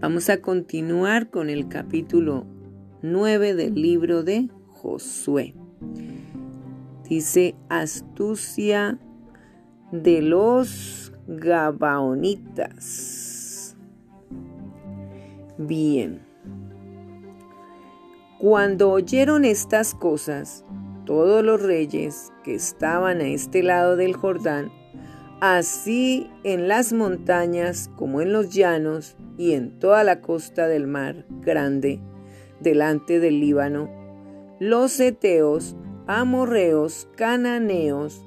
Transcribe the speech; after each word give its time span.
Vamos 0.00 0.30
a 0.30 0.40
continuar 0.40 1.28
con 1.28 1.50
el 1.50 1.66
capítulo 1.66 2.46
9 3.02 3.54
del 3.54 3.74
libro 3.74 4.22
de 4.22 4.48
Josué. 4.68 5.56
Dice 7.08 7.56
astucia 7.68 8.96
de 9.90 10.22
los 10.22 11.12
Gabaonitas. 11.26 12.76
Bien. 15.58 16.20
Cuando 18.38 18.92
oyeron 18.92 19.44
estas 19.44 19.96
cosas, 19.96 20.64
todos 21.06 21.44
los 21.44 21.60
reyes 21.60 22.32
que 22.44 22.54
estaban 22.54 23.20
a 23.20 23.26
este 23.26 23.64
lado 23.64 23.96
del 23.96 24.14
Jordán, 24.14 24.70
así 25.40 26.30
en 26.44 26.68
las 26.68 26.92
montañas 26.92 27.90
como 27.96 28.20
en 28.20 28.32
los 28.32 28.50
llanos 28.50 29.16
y 29.38 29.52
en 29.52 29.78
toda 29.78 30.04
la 30.04 30.20
costa 30.20 30.66
del 30.66 30.86
mar 30.86 31.24
grande, 31.40 32.00
delante 32.60 33.20
del 33.20 33.40
Líbano, 33.40 33.88
los 34.60 34.98
eteos, 35.00 35.76
amorreos, 36.06 37.08
cananeos, 37.16 38.22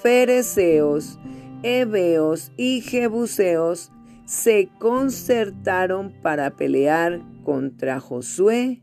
fereceos, 0.00 1.18
heveos 1.62 2.52
y 2.56 2.80
jebuseos 2.80 3.92
se 4.24 4.70
concertaron 4.78 6.12
para 6.22 6.56
pelear 6.56 7.20
contra 7.42 7.98
Josué 7.98 8.80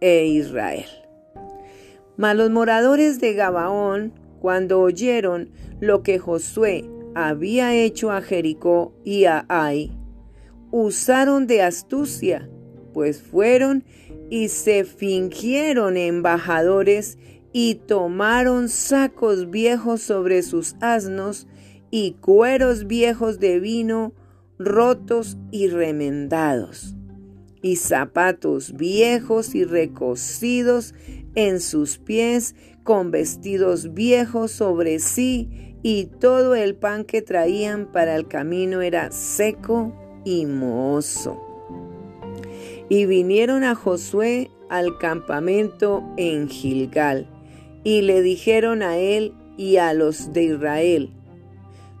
e 0.00 0.26
Israel. 0.26 0.86
Mas 2.16 2.36
los 2.36 2.50
moradores 2.50 3.20
de 3.20 3.34
Gabaón, 3.34 4.12
cuando 4.40 4.80
oyeron 4.80 5.50
lo 5.80 6.02
que 6.02 6.18
Josué 6.18 6.88
había 7.14 7.74
hecho 7.74 8.12
a 8.12 8.22
Jericó 8.22 8.94
y 9.04 9.24
a 9.24 9.46
Ai, 9.48 9.99
usaron 10.70 11.46
de 11.46 11.62
astucia, 11.62 12.48
pues 12.92 13.22
fueron 13.22 13.84
y 14.30 14.48
se 14.48 14.84
fingieron 14.84 15.96
embajadores 15.96 17.18
y 17.52 17.74
tomaron 17.74 18.68
sacos 18.68 19.50
viejos 19.50 20.02
sobre 20.02 20.42
sus 20.42 20.76
asnos 20.80 21.46
y 21.90 22.12
cueros 22.12 22.86
viejos 22.86 23.40
de 23.40 23.58
vino 23.58 24.14
rotos 24.58 25.36
y 25.50 25.68
remendados, 25.68 26.94
y 27.62 27.76
zapatos 27.76 28.74
viejos 28.74 29.54
y 29.54 29.64
recocidos 29.64 30.94
en 31.34 31.60
sus 31.60 31.98
pies, 31.98 32.54
con 32.84 33.10
vestidos 33.10 33.94
viejos 33.94 34.52
sobre 34.52 34.98
sí, 35.00 35.76
y 35.82 36.06
todo 36.06 36.54
el 36.54 36.76
pan 36.76 37.04
que 37.04 37.22
traían 37.22 37.90
para 37.90 38.14
el 38.14 38.28
camino 38.28 38.82
era 38.82 39.10
seco 39.10 39.94
y. 40.24 41.38
Y 42.88 43.06
vinieron 43.06 43.64
a 43.64 43.74
Josué 43.74 44.50
al 44.68 44.98
campamento 44.98 46.02
en 46.16 46.48
Gilgal, 46.48 47.26
y 47.84 48.02
le 48.02 48.22
dijeron 48.22 48.82
a 48.82 48.96
él 48.96 49.34
y 49.56 49.76
a 49.76 49.94
los 49.94 50.32
de 50.32 50.44
Israel, 50.44 51.10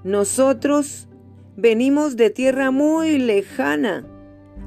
nosotros 0.04 1.08
venimos 1.56 2.16
de 2.16 2.30
tierra 2.30 2.70
muy 2.70 3.18
lejana, 3.18 4.06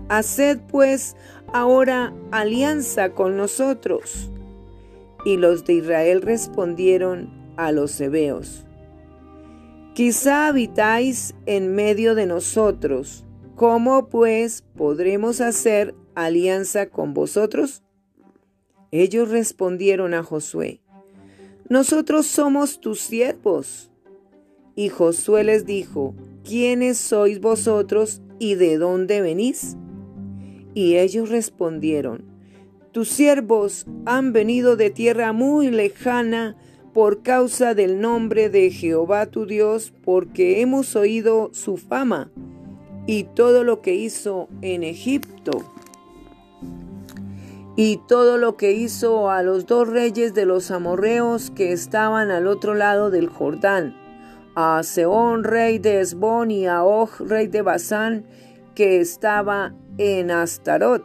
haced 0.10 0.60
pues 0.70 1.16
ahora 1.54 2.14
alianza 2.32 3.14
con 3.14 3.38
nosotros. 3.38 4.30
Y 5.26 5.38
los 5.38 5.66
de 5.66 5.76
Israel 5.76 6.22
respondieron 6.22 7.30
a 7.56 7.72
los 7.72 8.00
hebeos, 8.02 8.66
Quizá 9.94 10.48
habitáis 10.48 11.36
en 11.46 11.76
medio 11.76 12.16
de 12.16 12.26
nosotros, 12.26 13.23
¿cómo 13.56 14.10
pues 14.10 14.64
podremos 14.76 15.42
hacer 15.42 15.96
alianza 16.16 16.90
con 16.90 17.14
vosotros? 17.14 17.84
Ellos 18.92 19.30
respondieron 19.30 20.14
a 20.14 20.24
Josué, 20.24 20.82
Nosotros 21.70 22.28
somos 22.28 22.80
tus 22.80 23.00
siervos. 23.00 23.90
Y 24.76 24.90
Josué 24.90 25.44
les 25.44 25.66
dijo, 25.66 26.16
¿quiénes 26.44 26.98
sois 26.98 27.40
vosotros 27.40 28.22
y 28.40 28.56
de 28.56 28.78
dónde 28.78 29.22
venís? 29.22 29.78
Y 30.74 30.98
ellos 30.98 31.30
respondieron, 31.30 32.26
tus 32.92 33.10
siervos 33.10 33.86
han 34.06 34.34
venido 34.34 34.76
de 34.76 34.90
tierra 34.90 35.32
muy 35.32 35.70
lejana 35.70 36.56
por 36.94 37.24
causa 37.24 37.74
del 37.74 38.00
nombre 38.02 38.50
de 38.50 38.70
Jehová 38.72 39.28
tu 39.28 39.46
Dios, 39.46 39.94
porque 40.04 40.62
hemos 40.62 40.96
oído 40.96 41.50
su 41.54 41.78
fama 41.78 42.32
y 43.06 43.24
todo 43.26 43.64
lo 43.64 43.82
que 43.82 43.96
hizo 43.96 44.48
en 44.62 44.84
Egipto 44.84 45.52
y 47.76 47.98
todo 48.08 48.38
lo 48.38 48.56
que 48.56 48.74
hizo 48.74 49.32
a 49.32 49.42
los 49.42 49.66
dos 49.66 49.90
reyes 49.90 50.34
de 50.34 50.46
los 50.46 50.70
amorreos 50.72 51.52
que 51.52 51.72
estaban 51.72 52.30
al 52.30 52.48
otro 52.48 52.76
lado 52.76 53.10
del 53.10 53.30
Jordán, 53.30 53.96
a 54.56 54.84
Seón 54.84 55.44
rey 55.44 55.80
de 55.80 56.00
Esbón 56.00 56.52
y 56.52 56.68
a 56.68 56.84
Og 56.84 57.10
rey 57.20 57.48
de 57.48 57.64
Basán 57.64 58.26
que 58.76 59.00
estaba 59.00 59.74
en 59.98 60.30
Astarot, 60.30 61.04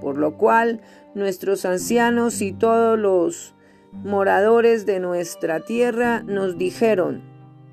por 0.00 0.16
lo 0.16 0.36
cual 0.38 0.80
nuestros 1.14 1.64
ancianos 1.66 2.40
y 2.40 2.52
todos 2.52 2.98
los 2.98 3.54
moradores 3.92 4.86
de 4.86 5.00
nuestra 5.00 5.60
tierra 5.60 6.22
nos 6.22 6.56
dijeron, 6.56 7.22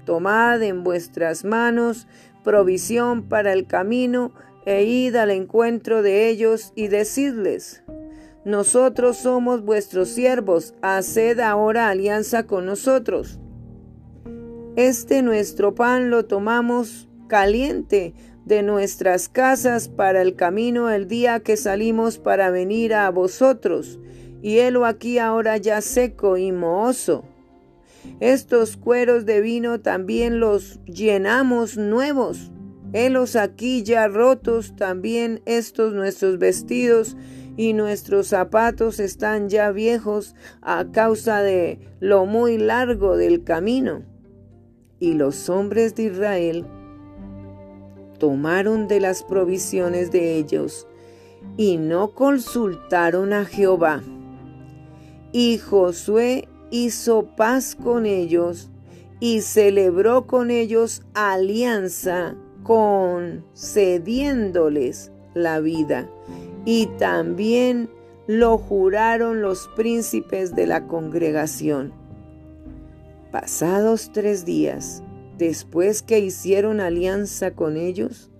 tomad 0.05 0.61
en 0.63 0.83
vuestras 0.83 1.45
manos 1.45 2.07
provisión 2.43 3.23
para 3.23 3.53
el 3.53 3.67
camino 3.67 4.31
e 4.65 4.83
id 4.83 5.15
al 5.15 5.31
encuentro 5.31 6.01
de 6.01 6.29
ellos 6.29 6.73
y 6.75 6.87
decidles, 6.87 7.83
nosotros 8.45 9.17
somos 9.17 9.63
vuestros 9.63 10.09
siervos, 10.09 10.73
haced 10.81 11.39
ahora 11.39 11.89
alianza 11.89 12.47
con 12.47 12.65
nosotros. 12.65 13.39
Este 14.75 15.21
nuestro 15.21 15.75
pan 15.75 16.09
lo 16.09 16.25
tomamos 16.25 17.09
caliente 17.27 18.13
de 18.45 18.63
nuestras 18.63 19.27
casas 19.27 19.89
para 19.89 20.21
el 20.21 20.35
camino 20.35 20.89
el 20.89 21.07
día 21.07 21.41
que 21.41 21.57
salimos 21.57 22.17
para 22.17 22.49
venir 22.49 22.93
a 22.93 23.09
vosotros, 23.11 23.99
y 24.41 24.59
helo 24.59 24.85
aquí 24.85 25.19
ahora 25.19 25.57
ya 25.57 25.81
seco 25.81 26.37
y 26.37 26.51
mohoso. 26.51 27.25
Estos 28.19 28.77
cueros 28.77 29.25
de 29.25 29.41
vino 29.41 29.79
también 29.79 30.39
los 30.39 30.79
llenamos 30.85 31.77
nuevos. 31.77 32.51
Helos 32.91 33.35
aquí 33.35 33.83
ya 33.83 34.07
rotos 34.07 34.75
también 34.75 35.41
estos 35.45 35.93
nuestros 35.93 36.39
vestidos 36.39 37.15
y 37.55 37.73
nuestros 37.73 38.27
zapatos 38.27 38.99
están 38.99 39.49
ya 39.49 39.71
viejos 39.71 40.35
a 40.61 40.91
causa 40.91 41.41
de 41.41 41.79
lo 41.99 42.25
muy 42.25 42.57
largo 42.57 43.15
del 43.15 43.43
camino. 43.43 44.03
Y 44.99 45.13
los 45.13 45.49
hombres 45.49 45.95
de 45.95 46.03
Israel 46.03 46.65
tomaron 48.17 48.87
de 48.87 48.99
las 48.99 49.23
provisiones 49.23 50.11
de 50.11 50.35
ellos 50.35 50.87
y 51.57 51.77
no 51.77 52.13
consultaron 52.13 53.33
a 53.33 53.45
Jehová. 53.45 54.03
Y 55.31 55.57
Josué 55.57 56.48
hizo 56.71 57.35
paz 57.35 57.75
con 57.75 58.05
ellos 58.05 58.69
y 59.19 59.41
celebró 59.41 60.27
con 60.27 60.51
ellos 60.51 61.01
alianza 61.13 62.35
concediéndoles 62.63 65.11
la 65.33 65.59
vida. 65.59 66.09
Y 66.65 66.87
también 66.97 67.89
lo 68.27 68.57
juraron 68.57 69.41
los 69.41 69.67
príncipes 69.75 70.55
de 70.55 70.67
la 70.67 70.87
congregación. 70.87 71.91
Pasados 73.31 74.11
tres 74.13 74.45
días, 74.45 75.03
después 75.37 76.01
que 76.01 76.19
hicieron 76.19 76.79
alianza 76.79 77.51
con 77.51 77.75
ellos, 77.77 78.31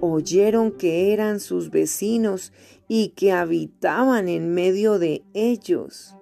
oyeron 0.00 0.72
que 0.72 1.12
eran 1.12 1.40
sus 1.40 1.70
vecinos 1.70 2.52
y 2.88 3.10
que 3.10 3.32
habitaban 3.32 4.28
en 4.28 4.54
medio 4.54 4.98
de 4.98 5.22
ellos. 5.34 6.14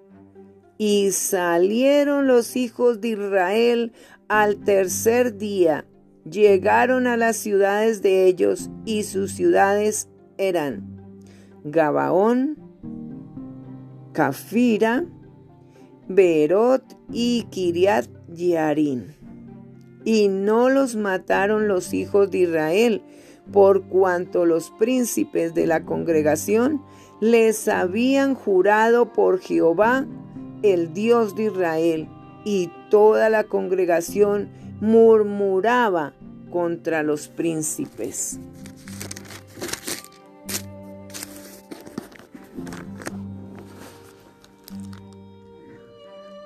Y 0.79 1.11
salieron 1.11 2.25
los 2.25 2.55
hijos 2.55 3.01
de 3.01 3.09
Israel 3.09 3.93
al 4.27 4.63
tercer 4.63 5.37
día, 5.37 5.85
llegaron 6.27 7.05
a 7.05 7.17
las 7.17 7.35
ciudades 7.35 8.01
de 8.01 8.25
ellos 8.25 8.71
y 8.85 9.03
sus 9.03 9.33
ciudades 9.33 10.09
eran 10.37 10.97
Gabaón, 11.63 12.57
Cafira, 14.13 15.05
Berot 16.07 16.97
y 17.11 17.43
Kiriat 17.51 18.07
Yarin 18.33 19.19
y 20.05 20.27
no 20.27 20.69
los 20.69 20.95
mataron 20.95 21.67
los 21.67 21.93
hijos 21.93 22.31
de 22.31 22.39
Israel, 22.39 23.03
por 23.51 23.83
cuanto 23.83 24.45
los 24.45 24.71
príncipes 24.71 25.53
de 25.53 25.67
la 25.67 25.83
congregación 25.85 26.81
les 27.19 27.67
habían 27.67 28.35
jurado 28.35 29.11
por 29.11 29.39
Jehová, 29.39 30.07
el 30.63 30.93
Dios 30.93 31.35
de 31.35 31.43
Israel, 31.45 32.07
y 32.45 32.71
toda 32.89 33.29
la 33.29 33.43
congregación 33.43 34.49
murmuraba 34.81 36.13
contra 36.49 37.03
los 37.03 37.27
príncipes. 37.27 38.39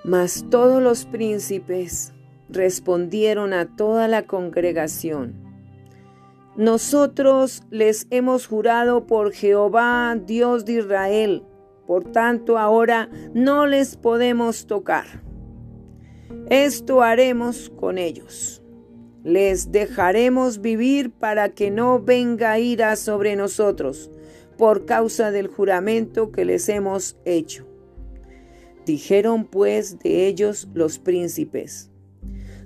Mas 0.04 0.45
todos 0.50 0.83
los 0.83 1.06
príncipes 1.06 2.12
respondieron 2.50 3.54
a 3.54 3.75
toda 3.75 4.07
la 4.07 4.24
congregación. 4.24 5.33
Nosotros 6.56 7.63
les 7.71 8.06
hemos 8.12 8.45
jurado 8.45 9.07
por 9.07 9.31
Jehová, 9.31 10.16
Dios 10.16 10.66
de 10.66 10.74
Israel, 10.74 11.44
por 11.94 12.12
tanto 12.12 12.57
ahora 12.57 13.07
no 13.36 13.68
les 13.68 13.98
podemos 13.98 14.66
tocar. 14.66 15.06
Esto 16.50 17.04
haremos 17.04 17.69
con 17.69 18.00
ellos. 18.00 18.63
Les 19.24 19.72
dejaremos 19.72 20.60
vivir 20.60 21.12
para 21.12 21.50
que 21.50 21.69
no 21.69 22.01
venga 22.01 22.57
ira 22.57 22.95
sobre 22.95 23.36
nosotros 23.36 24.10
por 24.57 24.86
causa 24.86 25.30
del 25.30 25.45
juramento 25.45 26.31
que 26.31 26.45
les 26.45 26.68
hemos 26.68 27.16
hecho. 27.25 27.68
Dijeron 28.88 29.45
pues 29.45 30.00
de 30.00 30.25
ellos 30.25 30.68
los 30.74 30.98
príncipes, 30.98 31.92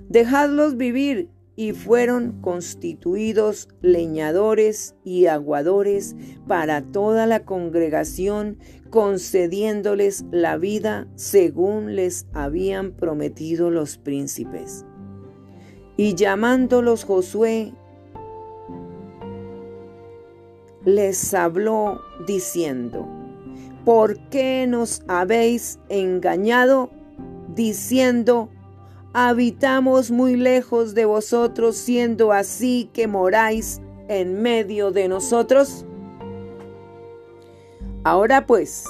dejadlos 0.08 0.78
vivir, 0.78 1.28
y 1.58 1.72
fueron 1.72 2.40
constituidos 2.40 3.68
leñadores 3.82 4.94
y 5.02 5.26
aguadores 5.26 6.14
para 6.46 6.82
toda 6.82 7.26
la 7.26 7.44
congregación, 7.44 8.58
concediéndoles 8.90 10.24
la 10.30 10.56
vida 10.56 11.08
según 11.16 11.96
les 11.96 12.28
habían 12.32 12.92
prometido 12.92 13.70
los 13.70 13.98
príncipes. 13.98 14.86
Y 15.96 16.14
llamándolos 16.14 17.02
Josué, 17.02 17.72
les 20.84 21.34
habló 21.34 22.00
diciendo, 22.24 23.04
¿por 23.84 24.16
qué 24.28 24.68
nos 24.68 25.02
habéis 25.08 25.80
engañado 25.88 26.92
diciendo, 27.56 28.48
habitamos 29.12 30.10
muy 30.10 30.36
lejos 30.36 30.94
de 30.94 31.04
vosotros, 31.04 31.76
siendo 31.76 32.32
así 32.32 32.90
que 32.92 33.06
moráis 33.06 33.80
en 34.08 34.42
medio 34.42 34.90
de 34.90 35.08
nosotros? 35.08 35.84
Ahora 38.04 38.46
pues, 38.46 38.84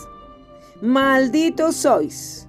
malditos 0.81 1.77
sois, 1.77 2.49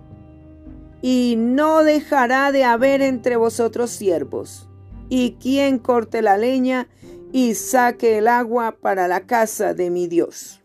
y 1.01 1.35
no 1.37 1.83
dejará 1.83 2.51
de 2.51 2.63
haber 2.63 3.01
entre 3.01 3.35
vosotros 3.37 3.89
siervos, 3.89 4.67
y 5.09 5.33
quien 5.33 5.79
corte 5.79 6.21
la 6.21 6.37
leña 6.37 6.87
y 7.31 7.55
saque 7.55 8.17
el 8.17 8.27
agua 8.27 8.77
para 8.79 9.07
la 9.07 9.21
casa 9.21 9.73
de 9.73 9.89
mi 9.89 10.07
Dios. 10.07 10.61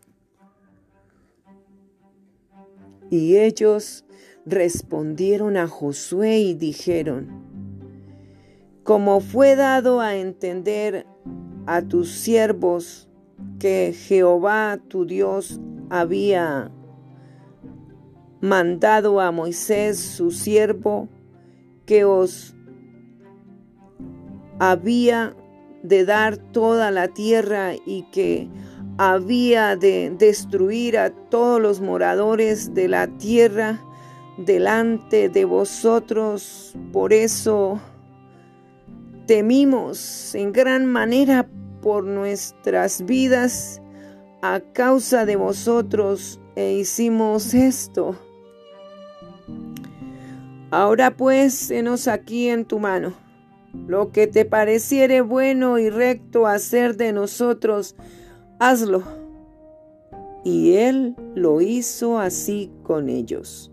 Y 3.09 3.37
ellos 3.37 4.04
respondieron 4.45 5.57
a 5.57 5.67
Josué 5.67 6.39
y 6.39 6.53
dijeron, 6.53 7.43
como 8.83 9.19
fue 9.19 9.55
dado 9.55 9.99
a 9.99 10.15
entender 10.15 11.07
a 11.65 11.81
tus 11.81 12.11
siervos 12.11 13.09
que 13.59 13.93
Jehová 13.93 14.79
tu 14.87 15.05
Dios 15.05 15.59
había 15.89 16.71
mandado 18.41 19.19
a 19.19 19.31
Moisés 19.31 19.97
su 19.97 20.29
siervo 20.29 21.09
que 21.85 22.05
os 22.05 22.55
había 24.59 25.35
de 25.83 26.05
dar 26.05 26.37
toda 26.37 26.91
la 26.91 27.07
tierra 27.07 27.73
y 27.85 28.03
que 28.11 28.49
había 28.97 29.75
de 29.75 30.13
destruir 30.17 30.97
a 30.97 31.09
todos 31.09 31.61
los 31.61 31.81
moradores 31.81 32.73
de 32.73 32.87
la 32.87 33.07
tierra 33.17 33.84
delante 34.37 35.29
de 35.29 35.45
vosotros. 35.45 36.75
Por 36.91 37.13
eso 37.13 37.79
temimos 39.25 40.35
en 40.35 40.51
gran 40.51 40.85
manera 40.85 41.47
por 41.81 42.03
nuestras 42.03 43.05
vidas 43.05 43.81
a 44.41 44.59
causa 44.73 45.25
de 45.25 45.35
vosotros 45.35 46.39
e 46.55 46.73
hicimos 46.73 47.53
esto. 47.53 48.15
Ahora 50.71 51.15
pues, 51.15 51.71
henos 51.71 52.07
aquí 52.07 52.49
en 52.49 52.65
tu 52.65 52.79
mano 52.79 53.25
lo 53.87 54.11
que 54.11 54.27
te 54.27 54.45
pareciere 54.45 55.21
bueno 55.21 55.77
y 55.77 55.89
recto 55.89 56.47
hacer 56.47 56.95
de 56.97 57.13
nosotros, 57.13 57.95
hazlo. 58.59 59.03
Y 60.43 60.75
él 60.75 61.15
lo 61.35 61.61
hizo 61.61 62.19
así 62.19 62.71
con 62.83 63.09
ellos, 63.09 63.71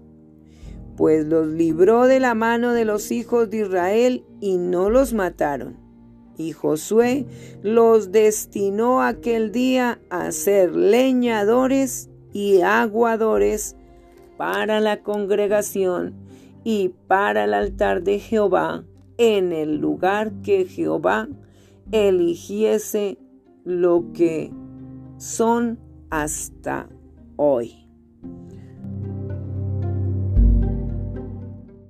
pues 0.96 1.26
los 1.26 1.46
libró 1.46 2.06
de 2.06 2.20
la 2.20 2.34
mano 2.34 2.72
de 2.72 2.84
los 2.84 3.10
hijos 3.10 3.50
de 3.50 3.58
Israel 3.58 4.24
y 4.40 4.58
no 4.58 4.90
los 4.90 5.14
mataron. 5.14 5.76
Y 6.36 6.52
Josué 6.52 7.26
los 7.62 8.10
destinó 8.10 9.02
aquel 9.02 9.52
día 9.52 10.00
a 10.10 10.32
ser 10.32 10.74
leñadores 10.74 12.10
y 12.32 12.62
aguadores 12.62 13.76
para 14.36 14.80
la 14.80 15.02
congregación 15.02 16.14
y 16.64 16.90
para 17.06 17.44
el 17.44 17.54
altar 17.54 18.02
de 18.02 18.18
Jehová 18.18 18.84
en 19.18 19.52
el 19.52 19.76
lugar 19.76 20.32
que 20.42 20.64
Jehová 20.64 21.28
eligiese 21.90 23.18
lo 23.64 24.12
que 24.12 24.50
son 25.18 25.78
hasta 26.10 26.88
hoy. 27.36 27.81